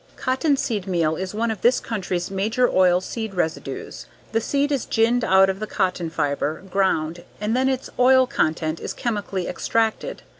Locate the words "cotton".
5.67-6.09